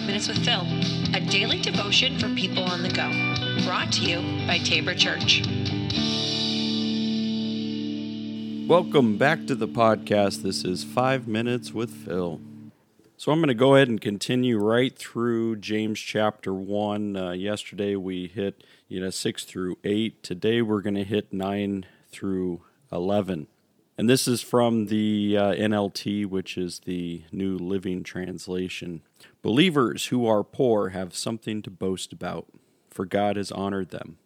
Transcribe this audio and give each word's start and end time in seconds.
5 0.00 0.06
Minutes 0.06 0.28
with 0.28 0.44
Phil, 0.46 0.62
a 1.14 1.20
daily 1.20 1.60
devotion 1.60 2.18
for 2.18 2.34
people 2.34 2.64
on 2.64 2.82
the 2.82 2.88
go. 2.88 3.10
Brought 3.66 3.92
to 3.92 4.00
you 4.00 4.46
by 4.46 4.56
Tabor 4.56 4.94
Church. 4.94 5.42
Welcome 8.66 9.18
back 9.18 9.46
to 9.46 9.54
the 9.54 9.68
podcast. 9.68 10.42
This 10.42 10.64
is 10.64 10.84
5 10.84 11.28
Minutes 11.28 11.74
with 11.74 11.90
Phil. 11.90 12.40
So 13.18 13.30
I'm 13.30 13.40
going 13.40 13.48
to 13.48 13.54
go 13.54 13.74
ahead 13.74 13.88
and 13.88 14.00
continue 14.00 14.58
right 14.58 14.96
through 14.96 15.56
James 15.56 16.00
chapter 16.00 16.54
1. 16.54 17.16
Uh, 17.16 17.30
yesterday 17.32 17.94
we 17.94 18.26
hit, 18.26 18.64
you 18.88 19.00
know, 19.00 19.10
6 19.10 19.44
through 19.44 19.76
8. 19.84 20.22
Today 20.22 20.62
we're 20.62 20.80
going 20.80 20.94
to 20.94 21.04
hit 21.04 21.30
9 21.30 21.84
through 22.10 22.62
11. 22.90 23.48
And 23.98 24.08
this 24.08 24.26
is 24.26 24.40
from 24.40 24.86
the 24.86 25.36
uh, 25.36 25.52
NLT, 25.52 26.26
which 26.26 26.56
is 26.56 26.80
the 26.80 27.24
New 27.32 27.58
Living 27.58 28.02
Translation. 28.02 29.02
Believers 29.42 30.06
who 30.06 30.26
are 30.26 30.42
poor 30.42 30.90
have 30.90 31.14
something 31.14 31.60
to 31.62 31.70
boast 31.70 32.12
about, 32.12 32.46
for 32.88 33.04
God 33.04 33.36
has 33.36 33.52
honored 33.52 33.90
them. 33.90 34.16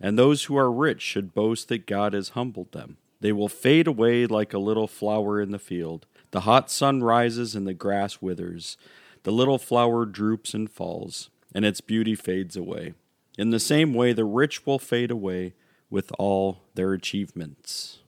And 0.00 0.18
those 0.18 0.44
who 0.44 0.56
are 0.56 0.70
rich 0.70 1.02
should 1.02 1.34
boast 1.34 1.68
that 1.68 1.86
God 1.86 2.12
has 2.12 2.30
humbled 2.30 2.72
them. 2.72 2.96
They 3.20 3.32
will 3.32 3.48
fade 3.48 3.86
away 3.86 4.26
like 4.26 4.52
a 4.52 4.58
little 4.58 4.86
flower 4.86 5.40
in 5.40 5.50
the 5.50 5.58
field. 5.58 6.06
The 6.30 6.40
hot 6.40 6.70
sun 6.70 7.02
rises 7.02 7.54
and 7.54 7.66
the 7.66 7.74
grass 7.74 8.20
withers. 8.20 8.76
The 9.22 9.32
little 9.32 9.58
flower 9.58 10.04
droops 10.04 10.52
and 10.52 10.70
falls, 10.70 11.30
and 11.54 11.64
its 11.64 11.80
beauty 11.80 12.14
fades 12.14 12.56
away. 12.56 12.92
In 13.38 13.50
the 13.50 13.60
same 13.60 13.94
way, 13.94 14.12
the 14.12 14.24
rich 14.24 14.66
will 14.66 14.78
fade 14.78 15.10
away 15.10 15.54
with 15.88 16.12
all 16.18 16.60
their 16.74 16.92
achievements. 16.92 18.00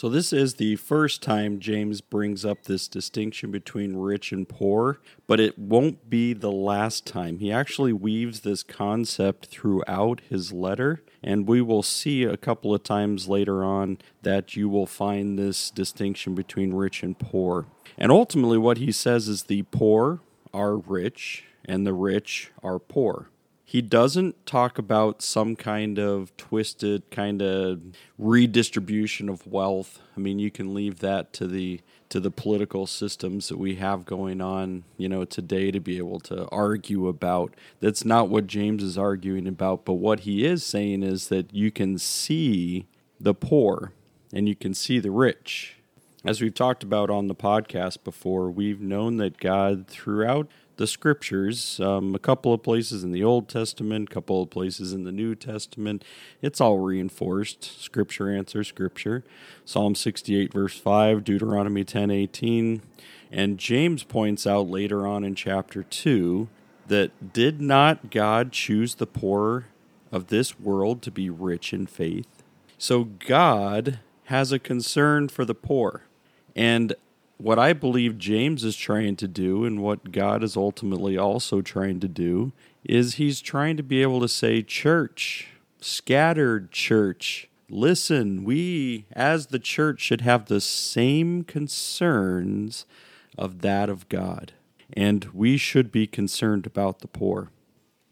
So, 0.00 0.08
this 0.08 0.32
is 0.32 0.54
the 0.54 0.76
first 0.76 1.22
time 1.22 1.60
James 1.60 2.00
brings 2.00 2.42
up 2.42 2.62
this 2.62 2.88
distinction 2.88 3.50
between 3.50 3.98
rich 3.98 4.32
and 4.32 4.48
poor, 4.48 4.98
but 5.26 5.40
it 5.40 5.58
won't 5.58 6.08
be 6.08 6.32
the 6.32 6.50
last 6.50 7.04
time. 7.04 7.36
He 7.36 7.52
actually 7.52 7.92
weaves 7.92 8.40
this 8.40 8.62
concept 8.62 9.48
throughout 9.48 10.22
his 10.26 10.54
letter, 10.54 11.02
and 11.22 11.46
we 11.46 11.60
will 11.60 11.82
see 11.82 12.24
a 12.24 12.38
couple 12.38 12.74
of 12.74 12.82
times 12.82 13.28
later 13.28 13.62
on 13.62 13.98
that 14.22 14.56
you 14.56 14.70
will 14.70 14.86
find 14.86 15.38
this 15.38 15.70
distinction 15.70 16.34
between 16.34 16.72
rich 16.72 17.02
and 17.02 17.18
poor. 17.18 17.66
And 17.98 18.10
ultimately, 18.10 18.56
what 18.56 18.78
he 18.78 18.92
says 18.92 19.28
is 19.28 19.42
the 19.42 19.64
poor 19.64 20.20
are 20.54 20.78
rich 20.78 21.44
and 21.66 21.86
the 21.86 21.92
rich 21.92 22.52
are 22.62 22.78
poor 22.78 23.28
he 23.70 23.80
doesn't 23.80 24.46
talk 24.46 24.78
about 24.78 25.22
some 25.22 25.54
kind 25.54 25.96
of 25.96 26.36
twisted 26.36 27.08
kind 27.12 27.40
of 27.40 27.80
redistribution 28.18 29.28
of 29.28 29.46
wealth. 29.46 30.00
I 30.16 30.18
mean, 30.18 30.40
you 30.40 30.50
can 30.50 30.74
leave 30.74 30.98
that 30.98 31.32
to 31.34 31.46
the 31.46 31.80
to 32.08 32.18
the 32.18 32.32
political 32.32 32.88
systems 32.88 33.46
that 33.46 33.58
we 33.58 33.76
have 33.76 34.04
going 34.04 34.40
on, 34.40 34.82
you 34.96 35.08
know, 35.08 35.24
today 35.24 35.70
to 35.70 35.78
be 35.78 35.98
able 35.98 36.18
to 36.18 36.48
argue 36.48 37.06
about. 37.06 37.54
That's 37.78 38.04
not 38.04 38.28
what 38.28 38.48
James 38.48 38.82
is 38.82 38.98
arguing 38.98 39.46
about, 39.46 39.84
but 39.84 39.94
what 39.94 40.20
he 40.20 40.44
is 40.44 40.66
saying 40.66 41.04
is 41.04 41.28
that 41.28 41.54
you 41.54 41.70
can 41.70 41.96
see 41.96 42.86
the 43.20 43.34
poor 43.34 43.92
and 44.32 44.48
you 44.48 44.56
can 44.56 44.74
see 44.74 44.98
the 44.98 45.12
rich. 45.12 45.76
As 46.24 46.40
we've 46.40 46.52
talked 46.52 46.82
about 46.82 47.08
on 47.08 47.28
the 47.28 47.36
podcast 47.36 48.02
before, 48.02 48.50
we've 48.50 48.80
known 48.80 49.18
that 49.18 49.38
God 49.38 49.86
throughout 49.86 50.48
the 50.80 50.86
scriptures, 50.86 51.78
um, 51.80 52.14
a 52.14 52.18
couple 52.18 52.54
of 52.54 52.62
places 52.62 53.04
in 53.04 53.12
the 53.12 53.22
Old 53.22 53.50
Testament, 53.50 54.08
a 54.08 54.14
couple 54.14 54.42
of 54.42 54.48
places 54.48 54.94
in 54.94 55.04
the 55.04 55.12
New 55.12 55.34
Testament. 55.34 56.02
It's 56.40 56.58
all 56.58 56.78
reinforced. 56.78 57.82
Scripture 57.82 58.34
answers 58.34 58.68
scripture. 58.68 59.22
Psalm 59.66 59.94
68, 59.94 60.54
verse 60.54 60.78
5, 60.78 61.22
Deuteronomy 61.22 61.84
10, 61.84 62.10
18. 62.10 62.80
And 63.30 63.58
James 63.58 64.04
points 64.04 64.46
out 64.46 64.70
later 64.70 65.06
on 65.06 65.22
in 65.22 65.34
chapter 65.34 65.82
2 65.82 66.48
that 66.88 67.34
did 67.34 67.60
not 67.60 68.10
God 68.10 68.50
choose 68.50 68.94
the 68.94 69.06
poor 69.06 69.66
of 70.10 70.28
this 70.28 70.58
world 70.58 71.02
to 71.02 71.10
be 71.10 71.28
rich 71.28 71.74
in 71.74 71.86
faith? 71.86 72.42
So 72.78 73.04
God 73.04 73.98
has 74.24 74.50
a 74.50 74.58
concern 74.58 75.28
for 75.28 75.44
the 75.44 75.54
poor. 75.54 76.04
And 76.56 76.94
what 77.40 77.58
I 77.58 77.72
believe 77.72 78.18
James 78.18 78.64
is 78.64 78.76
trying 78.76 79.16
to 79.16 79.28
do, 79.28 79.64
and 79.64 79.82
what 79.82 80.12
God 80.12 80.42
is 80.42 80.56
ultimately 80.56 81.16
also 81.16 81.60
trying 81.62 82.00
to 82.00 82.08
do, 82.08 82.52
is 82.84 83.14
he's 83.14 83.40
trying 83.40 83.76
to 83.76 83.82
be 83.82 84.02
able 84.02 84.20
to 84.20 84.28
say, 84.28 84.62
Church, 84.62 85.48
scattered 85.80 86.70
church, 86.70 87.48
listen, 87.68 88.44
we 88.44 89.06
as 89.12 89.46
the 89.46 89.58
church 89.58 90.00
should 90.00 90.20
have 90.20 90.46
the 90.46 90.60
same 90.60 91.44
concerns 91.44 92.84
of 93.38 93.60
that 93.62 93.88
of 93.88 94.08
God, 94.08 94.52
and 94.92 95.24
we 95.32 95.56
should 95.56 95.90
be 95.90 96.06
concerned 96.06 96.66
about 96.66 96.98
the 96.98 97.08
poor. 97.08 97.50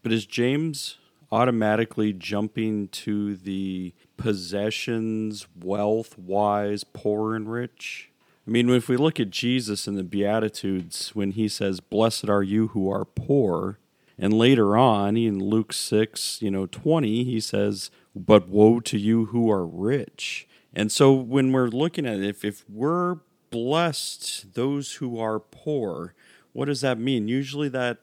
But 0.01 0.11
is 0.11 0.25
James 0.25 0.97
automatically 1.31 2.13
jumping 2.13 2.87
to 2.87 3.35
the 3.35 3.93
possessions, 4.17 5.45
wealth 5.61 6.17
wise, 6.17 6.83
poor 6.83 7.35
and 7.35 7.51
rich? 7.51 8.09
I 8.49 8.51
mean, 8.51 8.67
if 8.71 8.89
we 8.89 8.97
look 8.97 9.19
at 9.19 9.29
Jesus 9.29 9.87
in 9.87 9.93
the 9.93 10.01
Beatitudes, 10.01 11.11
when 11.13 11.33
he 11.33 11.47
says, 11.47 11.79
Blessed 11.79 12.29
are 12.29 12.41
you 12.41 12.69
who 12.69 12.89
are 12.89 13.05
poor, 13.05 13.77
and 14.17 14.33
later 14.33 14.75
on 14.75 15.15
in 15.15 15.37
Luke 15.37 15.71
6, 15.71 16.41
you 16.41 16.49
know, 16.49 16.65
20, 16.65 17.25
he 17.25 17.39
says, 17.39 17.91
But 18.15 18.49
woe 18.49 18.79
to 18.79 18.97
you 18.97 19.25
who 19.25 19.51
are 19.51 19.67
rich. 19.67 20.47
And 20.73 20.91
so 20.91 21.13
when 21.13 21.51
we're 21.51 21.67
looking 21.67 22.07
at 22.07 22.15
it, 22.15 22.23
if, 22.23 22.43
if 22.43 22.65
we're 22.67 23.17
blessed, 23.51 24.55
those 24.55 24.93
who 24.93 25.19
are 25.19 25.39
poor, 25.39 26.15
what 26.51 26.65
does 26.65 26.81
that 26.81 26.97
mean? 26.97 27.27
Usually 27.27 27.69
that 27.69 27.99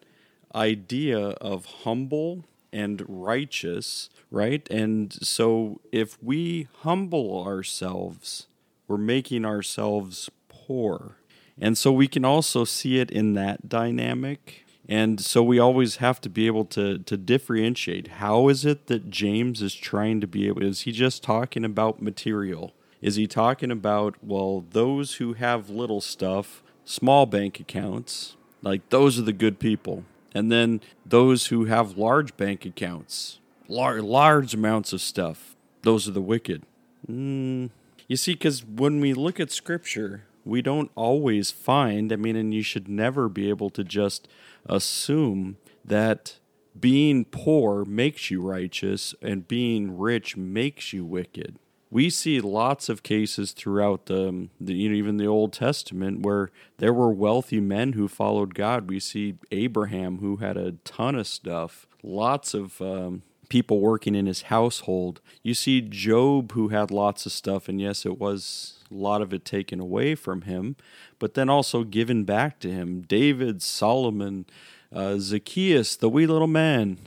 idea 0.54 1.18
of 1.18 1.64
humble 1.82 2.44
and 2.72 3.04
righteous, 3.08 4.10
right? 4.30 4.64
And 4.70 5.12
so 5.12 5.80
if 5.90 6.22
we 6.22 6.68
humble 6.82 7.42
ourselves, 7.44 8.46
we're 8.86 8.96
making 8.96 9.44
ourselves 9.44 10.30
poor. 10.66 11.16
And 11.60 11.78
so 11.78 11.92
we 11.92 12.08
can 12.08 12.24
also 12.24 12.64
see 12.64 12.98
it 12.98 13.10
in 13.10 13.34
that 13.34 13.68
dynamic. 13.68 14.64
And 14.88 15.20
so 15.20 15.42
we 15.42 15.58
always 15.58 15.96
have 15.96 16.20
to 16.22 16.28
be 16.28 16.46
able 16.46 16.64
to, 16.66 16.98
to 16.98 17.16
differentiate. 17.16 18.08
How 18.08 18.48
is 18.48 18.64
it 18.64 18.86
that 18.86 19.10
James 19.10 19.62
is 19.62 19.74
trying 19.74 20.20
to 20.20 20.26
be 20.26 20.46
able? 20.46 20.62
Is 20.62 20.82
he 20.82 20.92
just 20.92 21.22
talking 21.22 21.64
about 21.64 22.02
material? 22.02 22.72
Is 23.00 23.16
he 23.16 23.26
talking 23.26 23.70
about, 23.70 24.16
well, 24.22 24.64
those 24.70 25.14
who 25.14 25.34
have 25.34 25.70
little 25.70 26.00
stuff, 26.00 26.62
small 26.84 27.26
bank 27.26 27.58
accounts, 27.58 28.36
like 28.62 28.88
those 28.90 29.18
are 29.18 29.22
the 29.22 29.32
good 29.32 29.58
people. 29.58 30.04
And 30.34 30.52
then 30.52 30.80
those 31.04 31.46
who 31.46 31.64
have 31.64 31.96
large 31.96 32.36
bank 32.36 32.64
accounts, 32.64 33.40
large, 33.68 34.02
large 34.02 34.54
amounts 34.54 34.92
of 34.92 35.00
stuff, 35.00 35.56
those 35.82 36.06
are 36.06 36.12
the 36.12 36.20
wicked. 36.20 36.62
Mm. 37.10 37.70
You 38.08 38.16
see, 38.16 38.34
because 38.34 38.64
when 38.64 39.00
we 39.00 39.14
look 39.14 39.40
at 39.40 39.50
scripture, 39.50 40.24
we 40.46 40.62
don't 40.62 40.90
always 40.94 41.50
find, 41.50 42.12
I 42.12 42.16
mean, 42.16 42.36
and 42.36 42.54
you 42.54 42.62
should 42.62 42.88
never 42.88 43.28
be 43.28 43.48
able 43.48 43.68
to 43.70 43.82
just 43.82 44.28
assume 44.64 45.56
that 45.84 46.38
being 46.78 47.24
poor 47.24 47.84
makes 47.84 48.30
you 48.30 48.40
righteous 48.40 49.14
and 49.20 49.48
being 49.48 49.98
rich 49.98 50.36
makes 50.36 50.92
you 50.92 51.04
wicked. 51.04 51.58
We 51.90 52.10
see 52.10 52.40
lots 52.40 52.88
of 52.88 53.02
cases 53.02 53.52
throughout 53.52 54.06
the, 54.06 54.48
the, 54.60 54.74
you 54.74 54.88
know 54.90 54.96
even 54.96 55.16
the 55.16 55.26
Old 55.26 55.52
Testament 55.52 56.20
where 56.22 56.50
there 56.78 56.92
were 56.92 57.10
wealthy 57.10 57.60
men 57.60 57.94
who 57.94 58.08
followed 58.08 58.54
God. 58.54 58.88
We 58.88 59.00
see 59.00 59.38
Abraham 59.50 60.18
who 60.18 60.36
had 60.36 60.56
a 60.56 60.72
ton 60.84 61.14
of 61.14 61.26
stuff, 61.26 61.86
lots 62.02 62.54
of 62.54 62.80
um, 62.82 63.22
people 63.48 63.80
working 63.80 64.14
in 64.14 64.26
his 64.26 64.42
household. 64.42 65.20
You 65.42 65.54
see 65.54 65.80
Job 65.80 66.52
who 66.52 66.68
had 66.68 66.90
lots 66.90 67.26
of 67.26 67.32
stuff, 67.32 67.68
and 67.68 67.80
yes, 67.80 68.04
it 68.06 68.18
was 68.18 68.84
a 68.90 68.94
lot 68.94 69.22
of 69.22 69.32
it 69.32 69.44
taken 69.44 69.80
away 69.80 70.14
from 70.14 70.42
him, 70.42 70.76
but 71.18 71.34
then 71.34 71.48
also 71.48 71.84
given 71.84 72.24
back 72.24 72.58
to 72.60 72.70
him. 72.70 73.02
David, 73.02 73.62
Solomon, 73.62 74.46
uh, 74.92 75.16
Zacchaeus, 75.18 75.96
the 75.96 76.08
wee 76.08 76.26
little 76.26 76.46
man, 76.46 76.98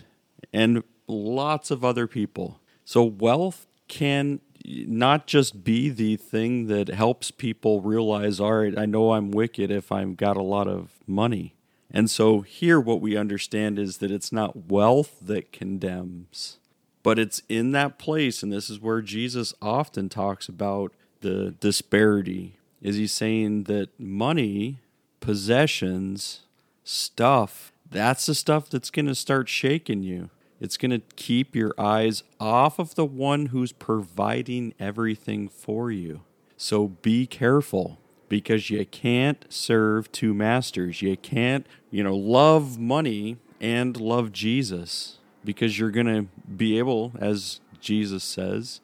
and 0.53 0.83
lots 1.07 1.71
of 1.71 1.83
other 1.85 2.07
people. 2.07 2.59
So 2.85 3.03
wealth 3.03 3.67
can 3.87 4.41
not 4.65 5.25
just 5.25 5.63
be 5.63 5.89
the 5.89 6.15
thing 6.17 6.67
that 6.67 6.89
helps 6.89 7.31
people 7.31 7.81
realize, 7.81 8.39
all 8.39 8.53
right, 8.53 8.77
I 8.77 8.85
know 8.85 9.13
I'm 9.13 9.31
wicked 9.31 9.71
if 9.71 9.91
I've 9.91 10.17
got 10.17 10.37
a 10.37 10.43
lot 10.43 10.67
of 10.67 10.91
money. 11.07 11.55
And 11.91 12.09
so 12.09 12.41
here, 12.41 12.79
what 12.79 13.01
we 13.01 13.17
understand 13.17 13.79
is 13.79 13.97
that 13.97 14.11
it's 14.11 14.31
not 14.31 14.69
wealth 14.69 15.17
that 15.21 15.51
condemns, 15.51 16.57
but 17.01 17.17
it's 17.17 17.41
in 17.49 17.71
that 17.71 17.97
place. 17.97 18.43
And 18.43 18.51
this 18.51 18.69
is 18.69 18.79
where 18.79 19.01
Jesus 19.01 19.53
often 19.61 20.09
talks 20.09 20.47
about 20.47 20.93
the 21.21 21.55
disparity? 21.59 22.57
Is 22.81 22.95
he 22.95 23.07
saying 23.07 23.63
that 23.63 23.99
money, 23.99 24.79
possessions, 25.19 26.41
stuff, 26.83 27.71
that's 27.89 28.25
the 28.25 28.35
stuff 28.35 28.69
that's 28.69 28.89
going 28.89 29.07
to 29.07 29.15
start 29.15 29.49
shaking 29.49 30.03
you? 30.03 30.29
It's 30.59 30.77
going 30.77 30.91
to 30.91 31.01
keep 31.15 31.55
your 31.55 31.73
eyes 31.77 32.23
off 32.39 32.79
of 32.79 32.95
the 32.95 33.05
one 33.05 33.47
who's 33.47 33.71
providing 33.71 34.73
everything 34.79 35.47
for 35.47 35.89
you. 35.89 36.21
So 36.57 36.89
be 36.89 37.25
careful. 37.25 37.97
Because 38.29 38.69
you 38.69 38.85
can't 38.85 39.45
serve 39.49 40.11
two 40.11 40.33
masters. 40.33 41.01
You 41.01 41.17
can't, 41.17 41.65
you 41.91 42.03
know, 42.03 42.15
love 42.15 42.77
money 42.77 43.37
and 43.59 43.99
love 43.99 44.31
Jesus 44.31 45.17
because 45.43 45.79
you're 45.79 45.91
going 45.91 46.05
to 46.07 46.27
be 46.55 46.77
able, 46.77 47.11
as 47.19 47.59
Jesus 47.81 48.23
says, 48.23 48.81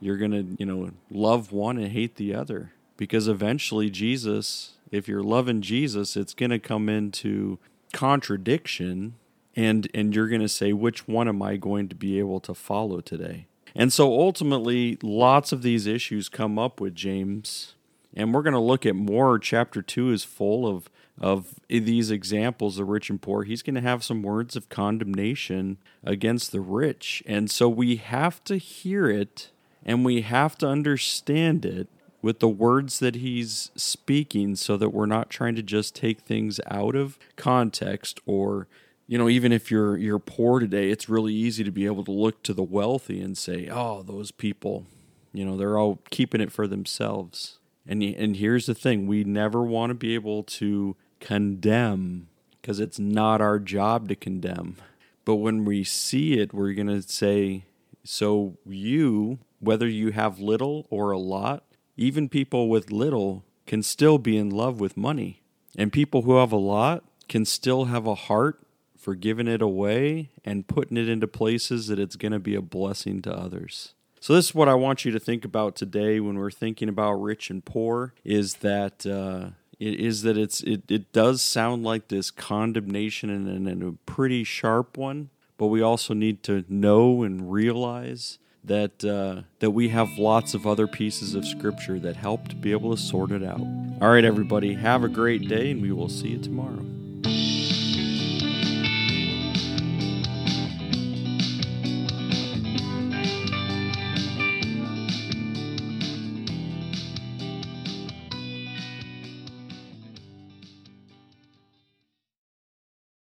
you're 0.00 0.16
going 0.16 0.30
to, 0.32 0.56
you 0.58 0.66
know, 0.66 0.90
love 1.10 1.52
one 1.52 1.78
and 1.78 1.92
hate 1.92 2.16
the 2.16 2.34
other. 2.34 2.72
Because 2.96 3.28
eventually, 3.28 3.90
Jesus, 3.90 4.74
if 4.90 5.06
you're 5.06 5.22
loving 5.22 5.62
Jesus, 5.62 6.16
it's 6.16 6.34
going 6.34 6.50
to 6.50 6.58
come 6.58 6.88
into 6.88 7.58
contradiction 7.92 9.14
and 9.56 9.88
and 9.94 10.14
you're 10.14 10.28
going 10.28 10.42
to 10.42 10.48
say 10.48 10.72
which 10.72 11.08
one 11.08 11.26
am 11.26 11.42
I 11.42 11.56
going 11.56 11.88
to 11.88 11.94
be 11.94 12.18
able 12.18 12.38
to 12.40 12.54
follow 12.54 13.00
today? 13.00 13.46
And 13.74 13.92
so 13.92 14.12
ultimately 14.12 14.98
lots 15.02 15.52
of 15.52 15.62
these 15.62 15.86
issues 15.86 16.28
come 16.28 16.58
up 16.58 16.80
with 16.80 16.94
James 16.94 17.74
and 18.14 18.32
we're 18.32 18.42
going 18.42 18.54
to 18.54 18.60
look 18.60 18.86
at 18.86 18.96
more 18.96 19.38
chapter 19.38 19.82
2 19.82 20.10
is 20.10 20.24
full 20.24 20.66
of 20.66 20.90
of 21.20 21.54
these 21.68 22.10
examples 22.12 22.78
of 22.78 22.88
rich 22.88 23.10
and 23.10 23.20
poor. 23.20 23.42
He's 23.42 23.62
going 23.62 23.74
to 23.74 23.80
have 23.80 24.04
some 24.04 24.22
words 24.22 24.54
of 24.54 24.68
condemnation 24.68 25.78
against 26.04 26.52
the 26.52 26.60
rich. 26.60 27.24
And 27.26 27.50
so 27.50 27.68
we 27.68 27.96
have 27.96 28.42
to 28.44 28.56
hear 28.56 29.10
it 29.10 29.50
and 29.84 30.04
we 30.04 30.20
have 30.20 30.56
to 30.58 30.68
understand 30.68 31.64
it 31.64 31.88
with 32.20 32.40
the 32.40 32.48
words 32.48 32.98
that 32.98 33.16
he's 33.16 33.70
speaking 33.76 34.56
so 34.56 34.76
that 34.76 34.90
we're 34.90 35.06
not 35.06 35.30
trying 35.30 35.54
to 35.54 35.62
just 35.62 35.94
take 35.94 36.20
things 36.20 36.60
out 36.70 36.94
of 36.94 37.18
context 37.36 38.20
or 38.26 38.66
you 39.06 39.16
know 39.16 39.28
even 39.28 39.52
if 39.52 39.70
you're 39.70 39.96
you're 39.96 40.18
poor 40.18 40.58
today 40.58 40.90
it's 40.90 41.08
really 41.08 41.32
easy 41.32 41.62
to 41.62 41.70
be 41.70 41.86
able 41.86 42.04
to 42.04 42.10
look 42.10 42.42
to 42.42 42.52
the 42.52 42.62
wealthy 42.62 43.20
and 43.20 43.38
say 43.38 43.68
oh 43.70 44.02
those 44.02 44.32
people 44.32 44.84
you 45.32 45.44
know 45.44 45.56
they're 45.56 45.78
all 45.78 46.00
keeping 46.10 46.40
it 46.40 46.50
for 46.50 46.66
themselves 46.66 47.57
and 47.88 48.02
and 48.02 48.36
here's 48.36 48.66
the 48.66 48.74
thing 48.74 49.06
we 49.06 49.24
never 49.24 49.62
want 49.62 49.90
to 49.90 49.94
be 49.94 50.14
able 50.14 50.42
to 50.42 50.94
condemn 51.20 52.28
because 52.60 52.78
it's 52.78 52.98
not 52.98 53.40
our 53.40 53.58
job 53.58 54.08
to 54.08 54.14
condemn 54.14 54.76
but 55.24 55.36
when 55.36 55.64
we 55.64 55.82
see 55.82 56.38
it 56.38 56.54
we're 56.54 56.74
going 56.74 56.86
to 56.86 57.02
say 57.02 57.64
so 58.04 58.56
you 58.64 59.38
whether 59.58 59.88
you 59.88 60.12
have 60.12 60.38
little 60.38 60.86
or 60.90 61.10
a 61.10 61.18
lot 61.18 61.64
even 61.98 62.28
people 62.28 62.68
with 62.68 62.92
little 62.92 63.44
can 63.66 63.82
still 63.82 64.18
be 64.18 64.36
in 64.38 64.50
love 64.50 64.78
with 64.78 64.96
money. 64.96 65.42
And 65.76 65.92
people 65.92 66.22
who 66.22 66.36
have 66.36 66.52
a 66.52 66.56
lot 66.56 67.04
can 67.28 67.44
still 67.44 67.86
have 67.86 68.06
a 68.06 68.14
heart 68.14 68.60
for 68.96 69.16
giving 69.16 69.48
it 69.48 69.60
away 69.60 70.30
and 70.44 70.66
putting 70.66 70.96
it 70.96 71.08
into 71.08 71.26
places 71.26 71.88
that 71.88 71.98
it's 71.98 72.16
going 72.16 72.32
to 72.32 72.38
be 72.38 72.54
a 72.54 72.62
blessing 72.62 73.20
to 73.22 73.32
others. 73.32 73.94
So 74.20 74.34
this 74.34 74.46
is 74.46 74.54
what 74.54 74.68
I 74.68 74.74
want 74.74 75.04
you 75.04 75.12
to 75.12 75.20
think 75.20 75.44
about 75.44 75.76
today 75.76 76.20
when 76.20 76.38
we're 76.38 76.50
thinking 76.50 76.88
about 76.88 77.12
rich 77.14 77.50
and 77.50 77.64
poor 77.64 78.14
is 78.24 78.56
that 78.56 79.06
uh, 79.06 79.50
it 79.78 80.00
is 80.00 80.22
that 80.22 80.36
it's 80.36 80.60
it, 80.62 80.90
it 80.90 81.12
does 81.12 81.40
sound 81.40 81.84
like 81.84 82.08
this 82.08 82.30
condemnation 82.30 83.30
and, 83.30 83.68
and 83.68 83.82
a 83.82 83.92
pretty 84.10 84.44
sharp 84.44 84.96
one, 84.96 85.30
but 85.56 85.66
we 85.66 85.80
also 85.80 86.14
need 86.14 86.42
to 86.44 86.64
know 86.68 87.22
and 87.22 87.52
realize 87.52 88.38
that 88.64 89.04
uh, 89.04 89.42
that 89.60 89.70
we 89.70 89.90
have 89.90 90.08
lots 90.18 90.54
of 90.54 90.66
other 90.66 90.86
pieces 90.86 91.34
of 91.34 91.46
scripture 91.46 91.98
that 92.00 92.16
help 92.16 92.48
to 92.48 92.56
be 92.56 92.72
able 92.72 92.94
to 92.94 93.00
sort 93.00 93.30
it 93.30 93.42
out. 93.42 93.60
All 94.00 94.10
right, 94.10 94.24
everybody, 94.24 94.74
have 94.74 95.04
a 95.04 95.08
great 95.08 95.48
day, 95.48 95.70
and 95.70 95.80
we 95.80 95.92
will 95.92 96.08
see 96.08 96.28
you 96.28 96.38
tomorrow. 96.38 96.84